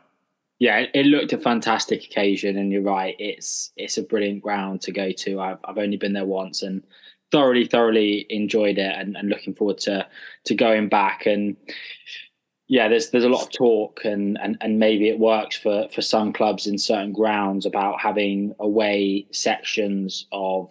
[0.60, 3.16] Yeah, it looked a fantastic occasion, and you're right.
[3.18, 5.40] It's it's a brilliant ground to go to.
[5.40, 6.84] I've I've only been there once and
[7.32, 10.06] thoroughly thoroughly enjoyed it, and, and looking forward to
[10.46, 11.26] to going back.
[11.26, 11.56] And
[12.68, 16.02] yeah, there's there's a lot of talk, and and and maybe it works for for
[16.02, 20.70] some clubs in certain grounds about having away sections of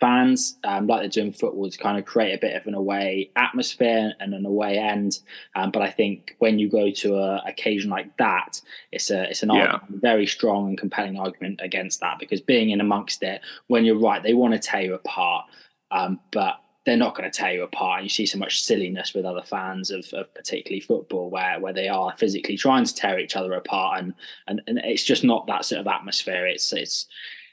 [0.00, 3.30] fans, um, like they're doing football, to kind of create a bit of an away
[3.36, 5.20] atmosphere and an away end.
[5.54, 8.60] Um, but I think when you go to a occasion like that,
[8.92, 9.66] it's a it's an yeah.
[9.66, 13.98] argument, very strong and compelling argument against that because being in amongst it, when you're
[13.98, 15.46] right, they want to tear you apart,
[15.90, 17.98] um, but they're not going to tear you apart.
[17.98, 21.74] And you see so much silliness with other fans of, of, particularly football, where where
[21.74, 24.14] they are physically trying to tear each other apart, and
[24.46, 26.46] and, and it's just not that sort of atmosphere.
[26.46, 27.06] It's it's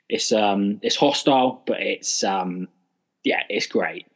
[0.10, 2.68] it's um it's hostile, but it's um
[3.24, 4.08] yeah, it's great.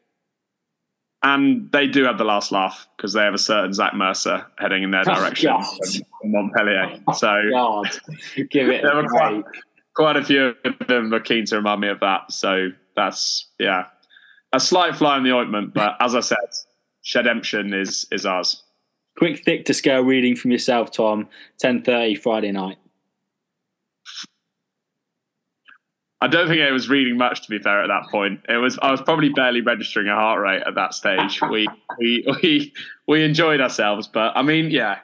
[1.23, 4.83] And they do have the last laugh because they have a certain Zach Mercer heading
[4.83, 6.99] in their oh, direction from Montpellier.
[7.07, 7.89] Oh, so God.
[8.49, 8.81] give it.
[8.83, 9.43] there were quite,
[9.95, 12.31] quite a few of them were keen to remind me of that.
[12.31, 13.85] So that's yeah,
[14.53, 15.73] a slight fly in the ointment.
[15.73, 16.37] But as I said,
[17.05, 18.63] Shedemption is is ours.
[19.17, 21.27] Quick, thick to scale reading from yourself, Tom.
[21.59, 22.77] Ten thirty Friday night.
[26.21, 28.41] I don't think I was reading much to be fair at that point.
[28.47, 31.41] It was I was probably barely registering a heart rate at that stage.
[31.49, 32.73] We we we
[33.07, 34.99] we enjoyed ourselves, but I mean, yeah,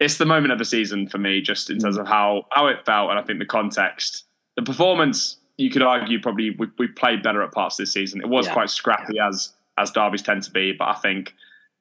[0.00, 2.84] it's the moment of the season for me, just in terms of how how it
[2.86, 4.24] felt, and I think the context,
[4.56, 5.38] the performance.
[5.56, 8.20] You could argue probably we, we played better at parts this season.
[8.20, 8.54] It was yeah.
[8.54, 11.32] quite scrappy as as derbies tend to be, but I think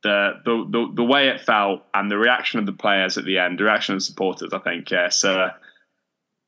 [0.03, 3.39] the, the the the way it felt and the reaction of the players at the
[3.39, 5.49] end, the reaction of supporters, I think, yes, uh,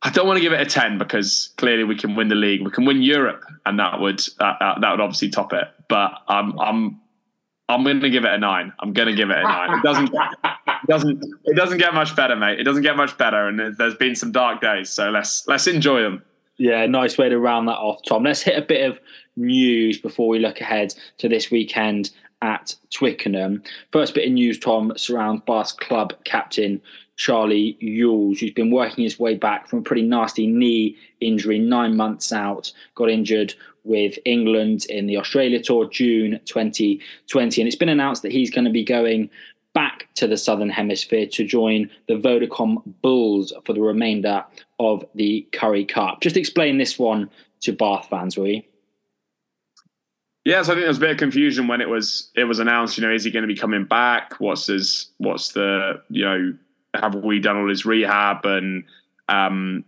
[0.06, 2.62] I don't want to give it a ten because clearly we can win the league,
[2.62, 5.68] we can win Europe, and that would that, that, that would obviously top it.
[5.90, 7.02] But I'm I'm
[7.68, 8.72] I'm going to give it a nine.
[8.80, 9.80] I'm going to give it a nine.
[9.80, 12.60] It doesn't it doesn't it doesn't get much better, mate.
[12.60, 16.04] It doesn't get much better, and there's been some dark days, so let's let's enjoy
[16.04, 16.24] them.
[16.58, 18.24] Yeah, nice way to round that off, Tom.
[18.24, 19.00] Let's hit a bit of
[19.36, 22.12] news before we look ahead to this weekend
[22.44, 23.64] at Twickenham.
[23.92, 26.80] First bit of news, Tom, surrounds Bath's club captain
[27.16, 31.96] Charlie Ewels, who's been working his way back from a pretty nasty knee injury, nine
[31.96, 37.62] months out, got injured with England in the Australia Tour June 2020.
[37.62, 39.30] And it's been announced that he's going to be going
[39.74, 44.44] back to the Southern Hemisphere to join the Vodacom Bulls for the remainder
[44.80, 46.22] of the Currie Cup.
[46.22, 47.30] Just explain this one
[47.62, 48.64] to Bath fans, will you?
[50.46, 52.98] Yes, I think there was a bit of confusion when it was it was announced.
[52.98, 54.36] You know, is he going to be coming back?
[54.40, 56.54] What's his what's the you know
[57.02, 58.84] have we done all his rehab and
[59.30, 59.84] um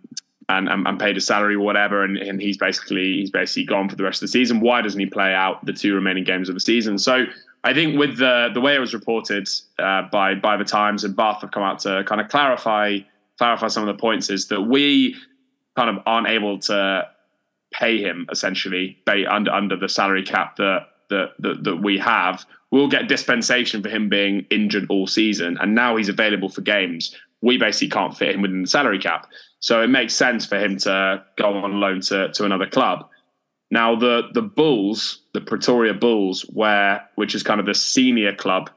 [0.49, 3.89] and, and, and paid a salary or whatever and, and he's basically he's basically gone
[3.89, 4.61] for the rest of the season.
[4.61, 6.97] Why doesn't he play out the two remaining games of the season?
[6.97, 7.25] So
[7.63, 11.15] I think with the the way it was reported uh, by by the Times and
[11.15, 12.99] Bath have come out to kind of clarify
[13.37, 15.15] clarify some of the points is that we
[15.75, 17.07] kind of aren't able to
[17.71, 18.97] pay him essentially
[19.29, 22.45] under under the salary cap that that that, that we have.
[22.71, 27.15] We'll get dispensation for him being injured all season, and now he's available for games.
[27.41, 29.27] We basically can't fit him within the salary cap,
[29.59, 33.07] so it makes sense for him to go on loan to to another club.
[33.71, 38.69] Now the the Bulls, the Pretoria Bulls, where which is kind of the senior club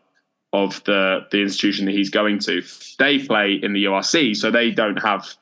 [0.52, 2.62] of the the institution that he's going to,
[2.98, 5.34] they play in the URC, so they don't have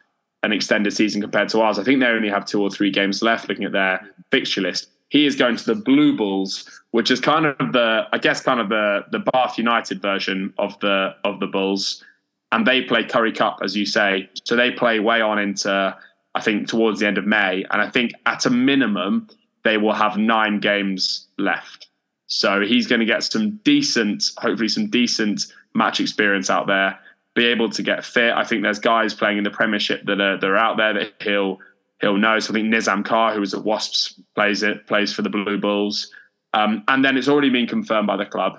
[0.42, 1.78] an extended season compared to ours.
[1.78, 4.90] I think they only have two or three games left looking at their fixture list.
[5.10, 8.60] He is going to the Blue Bulls, which is kind of the I guess kind
[8.60, 12.04] of the the Bath United version of the of the Bulls.
[12.50, 14.28] And they play Currie Cup, as you say.
[14.44, 15.96] So they play way on into
[16.34, 17.64] I think towards the end of May.
[17.70, 19.28] And I think at a minimum,
[19.64, 21.88] they will have nine games left.
[22.26, 26.98] So he's going to get some decent, hopefully, some decent match experience out there.
[27.34, 28.32] Be able to get fit.
[28.34, 31.14] I think there's guys playing in the Premiership that are that are out there that
[31.22, 31.58] he'll
[32.00, 32.38] he'll know.
[32.38, 35.58] So I think Nizaam Carr, who was at Wasps, plays it plays for the Blue
[35.58, 36.10] Bulls,
[36.54, 38.58] um, and then it's already been confirmed by the club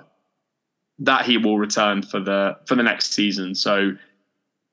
[0.98, 3.54] that he will return for the for the next season.
[3.54, 3.92] So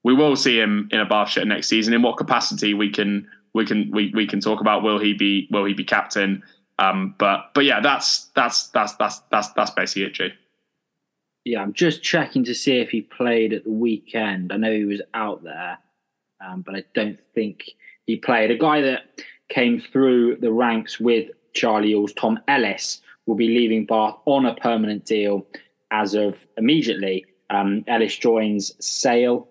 [0.03, 1.93] we will see him in a Bath shirt next season.
[1.93, 5.47] In what capacity we can we can we, we can talk about will he be
[5.51, 6.43] will he be captain?
[6.79, 10.33] Um, but but yeah, that's that's that's that's that's that's basically it, Jay.
[11.43, 14.51] Yeah, I'm just checking to see if he played at the weekend.
[14.51, 15.77] I know he was out there,
[16.45, 17.63] um, but I don't think
[18.07, 18.49] he played.
[18.49, 19.03] A guy that
[19.49, 24.55] came through the ranks with Charlie Ewels, Tom Ellis, will be leaving Bath on a
[24.55, 25.45] permanent deal
[25.91, 27.25] as of immediately.
[27.49, 29.47] Um, Ellis joins Sale,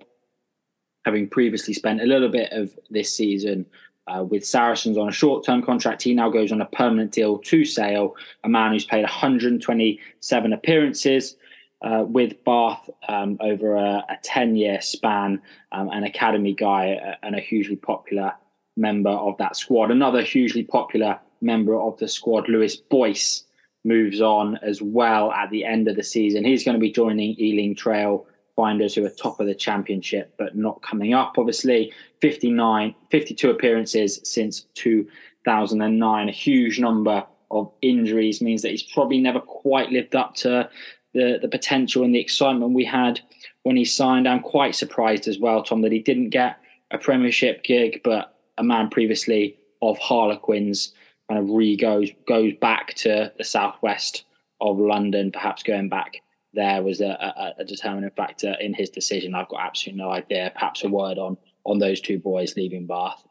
[1.04, 3.66] having previously spent a little bit of this season
[4.06, 6.02] uh, with Saracens on a short term contract.
[6.02, 11.36] He now goes on a permanent deal to Sale, a man who's played 127 appearances.
[11.82, 15.42] Uh, with Bath um, over a, 10 year span,
[15.72, 18.32] um, an academy guy and a hugely popular
[18.76, 19.90] member of that squad.
[19.90, 23.44] Another hugely popular member of the squad, Lewis Boyce,
[23.84, 26.44] moves on as well at the end of the season.
[26.44, 30.56] He's going to be joining Ealing Trail finders who are top of the championship but
[30.56, 31.34] not coming up.
[31.38, 36.28] Obviously, 59, 52 appearances since 2009.
[36.28, 40.68] A huge number of injuries means that he's probably never quite lived up to
[41.14, 43.20] the, the potential and the excitement we had
[43.62, 44.26] when he signed.
[44.26, 46.58] I'm quite surprised as well, Tom, that he didn't get
[46.90, 50.92] a Premiership gig, but a man previously of Harlequins
[51.28, 54.24] kind of re goes goes back to the southwest
[54.60, 56.22] of London, perhaps going back
[56.56, 59.34] there was a, a, a, determining factor in his decision.
[59.34, 60.50] I've got absolutely no idea.
[60.54, 63.22] Perhaps a word on on those two boys leaving Bath.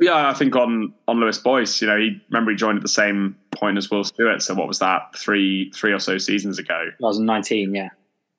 [0.00, 2.88] Yeah, I think on on Lewis Boyce, you know, he remember he joined at the
[2.88, 4.42] same point as Will Stewart.
[4.42, 5.16] So what was that?
[5.16, 6.90] Three three or so seasons ago.
[7.00, 7.88] 2019, yeah.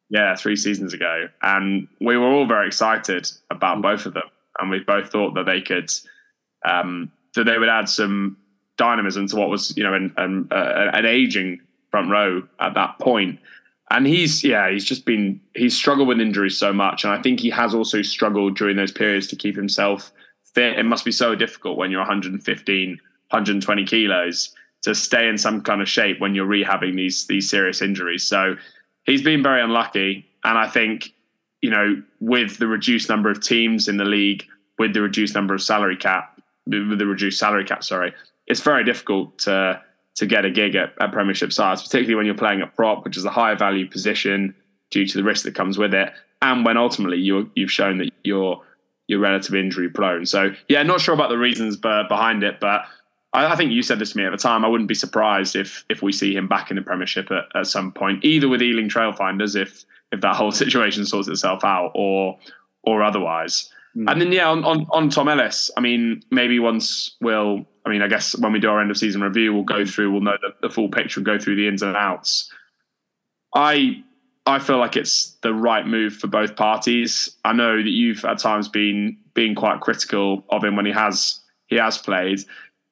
[0.10, 3.82] Yeah, three seasons ago, and we were all very excited about mm.
[3.82, 5.92] both of them, and we both thought that they could
[6.66, 8.38] um, that they would add some
[8.78, 11.60] dynamism to what was you know an, an, uh, an aging
[11.92, 13.40] front row at that point.
[13.92, 17.04] and he's yeah he's just been he's struggled with injuries so much.
[17.04, 20.12] And i think he has also struggled during those periods to keep himself
[20.54, 20.78] fit.
[20.78, 25.82] It must be so difficult when you're 115 120 kilos to stay in some kind
[25.82, 28.24] of shape when you're rehabbing these these serious injuries.
[28.24, 28.56] So
[29.06, 30.26] he's been very unlucky.
[30.44, 31.15] And i think
[31.66, 34.44] you know with the reduced number of teams in the league
[34.78, 38.14] with the reduced number of salary cap with the reduced salary cap sorry
[38.48, 39.82] it's very difficult to
[40.16, 43.18] to get a gig at, at Premiership sides, particularly when you're playing at prop, which
[43.18, 44.56] is a higher value position
[44.90, 48.12] due to the risk that comes with it, and when ultimately you you've shown that
[48.24, 48.62] you're
[49.08, 50.26] you're relatively injury prone.
[50.26, 52.86] So yeah, not sure about the reasons behind it, but
[53.34, 54.66] I, I, think you said this to me at the time.
[54.66, 57.68] I wouldn't be surprised if if we see him back in the Premiership at, at
[57.68, 59.86] some point, either with Ealing Trailfinders if
[60.16, 62.38] if that whole situation sorts itself out, or
[62.84, 63.70] or otherwise.
[63.96, 64.12] Mm.
[64.12, 68.02] And then yeah, on, on on Tom Ellis, I mean, maybe once we'll I mean,
[68.02, 70.38] I guess when we do our end of season review, we'll go through, we'll know
[70.42, 72.52] the, the full picture and go through the ins and outs.
[73.54, 74.04] I
[74.48, 77.36] I feel like it's the right move for both parties.
[77.46, 81.40] I know that you've at times been being quite critical of him when he has
[81.68, 82.40] he has played,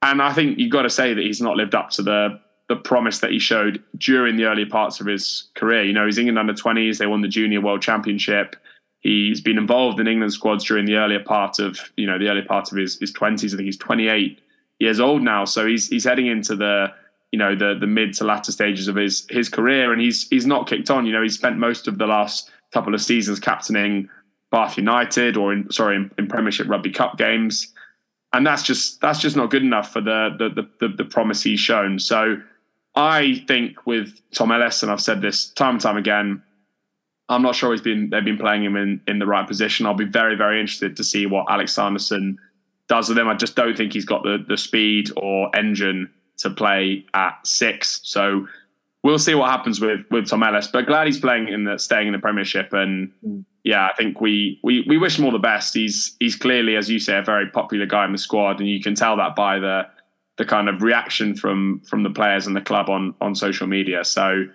[0.01, 2.39] and I think you've got to say that he's not lived up to the
[2.69, 5.83] the promise that he showed during the early parts of his career.
[5.83, 6.97] You know, he's England under 20s.
[6.97, 8.55] They won the Junior World Championship.
[9.01, 12.41] He's been involved in England squads during the earlier part of you know the early
[12.41, 13.53] part of his his 20s.
[13.53, 14.39] I think he's 28
[14.79, 16.87] years old now, so he's he's heading into the
[17.33, 20.45] you know the the mid to latter stages of his his career, and he's he's
[20.45, 21.05] not kicked on.
[21.05, 24.09] You know, he's spent most of the last couple of seasons captaining
[24.51, 27.73] Bath United or in sorry in, in Premiership Rugby Cup games,
[28.31, 31.59] and that's just that's just not good enough for the the the, the promise he's
[31.59, 31.99] shown.
[31.99, 32.37] So
[32.95, 36.43] I think with Tom Ellis, and I've said this time and time again,
[37.29, 39.85] I'm not sure he's been they've been playing him in in the right position.
[39.85, 42.37] I'll be very very interested to see what Alex Sanderson
[42.87, 43.27] does with him.
[43.27, 48.01] I just don't think he's got the the speed or engine to play at six.
[48.03, 48.47] So
[49.03, 50.67] we'll see what happens with with Tom Ellis.
[50.67, 52.73] But glad he's playing in the staying in the Premiership.
[52.73, 53.41] And hmm.
[53.63, 55.73] yeah, I think we we we wish him all the best.
[55.73, 58.81] He's he's clearly, as you say, a very popular guy in the squad, and you
[58.81, 59.87] can tell that by the
[60.37, 64.03] the kind of reaction from from the players and the club on on social media.
[64.03, 64.45] So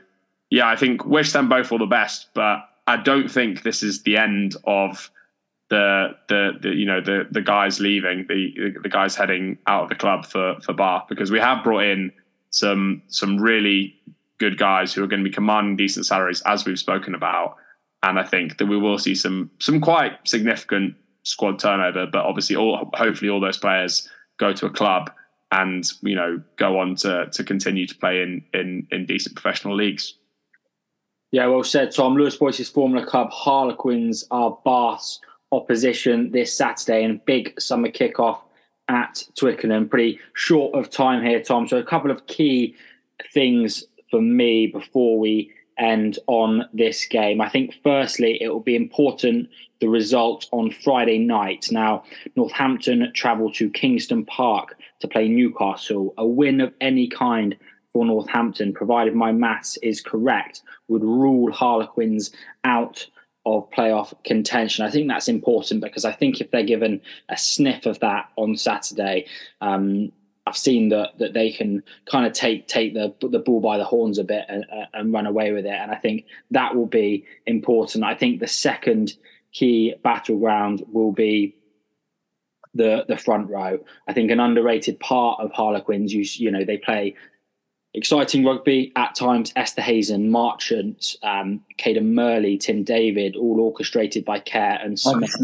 [0.50, 2.28] yeah, I think wish them both all the best.
[2.34, 5.10] But I don't think this is the end of
[5.70, 9.88] the the, the you know the the guys leaving the the guys heading out of
[9.88, 12.12] the club for for Bath because we have brought in
[12.50, 13.94] some some really
[14.38, 17.56] good guys who are going to be commanding decent salaries as we've spoken about
[18.02, 22.56] and I think that we will see some some quite significant squad turnover but obviously
[22.56, 24.08] all hopefully all those players
[24.38, 25.10] go to a club
[25.52, 29.74] and you know go on to to continue to play in in in decent professional
[29.74, 30.14] leagues
[31.30, 35.20] yeah well said Tom Lewis Boyce's Formula Club Harlequins are Bath's
[35.52, 38.40] opposition this Saturday and big summer kickoff
[38.88, 39.88] at Twickenham.
[39.88, 41.68] Pretty short of time here, Tom.
[41.68, 42.74] So a couple of key
[43.32, 47.40] things for me before we end on this game.
[47.40, 49.48] I think firstly it will be important
[49.80, 51.68] the result on Friday night.
[51.70, 52.04] Now
[52.36, 56.14] Northampton travel to Kingston Park to play Newcastle.
[56.18, 57.56] A win of any kind
[57.92, 62.30] for Northampton, provided my maths is correct, would rule Harlequins
[62.64, 63.06] out
[63.46, 64.84] of playoff contention.
[64.84, 67.00] I think that's important because I think if they're given
[67.30, 69.26] a sniff of that on Saturday,
[69.60, 70.12] um,
[70.48, 73.84] I've seen that that they can kind of take take the the bull by the
[73.84, 76.86] horns a bit and, uh, and run away with it, and I think that will
[76.86, 78.04] be important.
[78.04, 79.14] I think the second
[79.52, 81.54] key battleground will be
[82.74, 83.78] the the front row.
[84.06, 87.14] I think an underrated part of Harlequins, you you know, they play
[87.94, 89.52] exciting rugby at times.
[89.52, 95.34] Esterhuizen, Marchant, um, Cadan Murley, Tim David, all orchestrated by Care and Smith.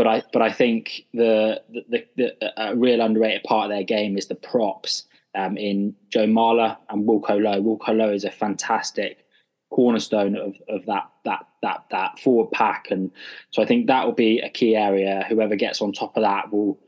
[0.00, 4.28] But I, but I think the the, the, real underrated part of their game is
[4.28, 5.02] the props
[5.34, 7.62] um, in Joe Marler and Wilco Louw.
[7.62, 9.26] Wilco Louw is a fantastic
[9.70, 13.10] cornerstone of, of that that that that forward pack, and
[13.50, 15.26] so I think that will be a key area.
[15.28, 16.80] Whoever gets on top of that will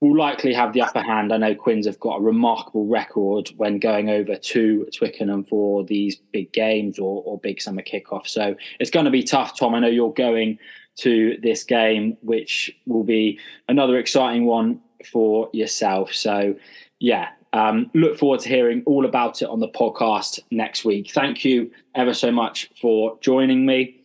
[0.00, 1.32] will likely have the upper hand.
[1.32, 6.16] I know Quins have got a remarkable record when going over to Twickenham for these
[6.32, 8.30] big games or, or big summer kickoffs.
[8.30, 9.76] So it's going to be tough, Tom.
[9.76, 10.58] I know you're going
[10.96, 13.38] to this game, which will be
[13.68, 14.80] another exciting one
[15.10, 16.12] for yourself.
[16.12, 16.54] So,
[16.98, 21.10] yeah, um, look forward to hearing all about it on the podcast next week.
[21.12, 24.02] Thank you ever so much for joining me.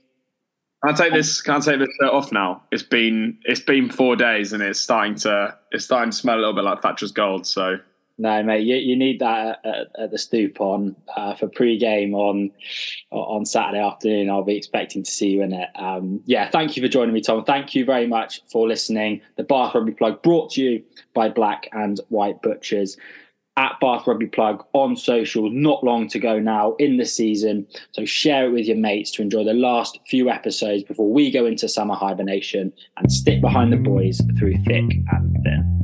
[0.83, 1.41] Can I take this?
[1.41, 2.63] Can I take this shirt off now?
[2.71, 6.39] It's been it's been four days and it's starting to it's starting to smell a
[6.39, 7.45] little bit like Thatcher's gold.
[7.45, 7.77] So
[8.17, 12.51] no, mate, you, you need that at, at the stoop on uh, for pre-game on
[13.09, 14.29] on Saturday afternoon.
[14.29, 15.69] I'll be expecting to see you in it.
[15.75, 17.43] Um, yeah, thank you for joining me, Tom.
[17.43, 19.21] Thank you very much for listening.
[19.37, 20.83] The Bath Rugby Plug brought to you
[21.13, 22.97] by Black and White Butchers
[23.57, 25.49] at Bath Rugby Plug on social.
[25.49, 27.67] Not long to go now in the season.
[27.91, 31.45] So share it with your mates to enjoy the last few episodes before we go
[31.45, 35.80] into summer hibernation and stick behind the boys through thick and thin.